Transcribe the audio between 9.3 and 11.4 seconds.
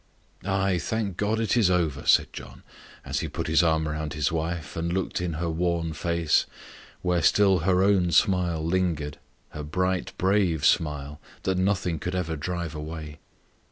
her bright, brave smile,